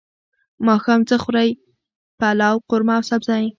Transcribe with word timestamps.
ماښام 0.67 1.01
څه 1.09 1.15
خورئ؟ 1.23 1.49
پلاو، 2.19 2.55
قورمه 2.69 2.93
او 2.97 3.03
سبزی 3.09 3.45